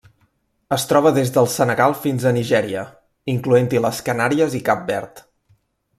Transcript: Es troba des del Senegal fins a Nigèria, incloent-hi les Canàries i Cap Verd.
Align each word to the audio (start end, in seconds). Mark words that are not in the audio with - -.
Es 0.75 0.85
troba 0.91 1.11
des 1.17 1.33
del 1.35 1.49
Senegal 1.57 1.93
fins 2.07 2.25
a 2.25 2.31
Nigèria, 2.39 2.85
incloent-hi 3.37 3.83
les 3.87 4.01
Canàries 4.09 4.57
i 4.61 4.63
Cap 4.71 4.83
Verd. 4.93 5.27